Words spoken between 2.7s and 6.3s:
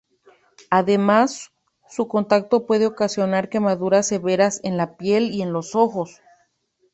ocasionar quemaduras severas en la piel y en los ojos.